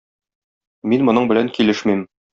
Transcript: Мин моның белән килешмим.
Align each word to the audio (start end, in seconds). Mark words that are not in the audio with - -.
Мин 0.93 1.05
моның 1.11 1.29
белән 1.33 1.53
килешмим. 1.59 2.03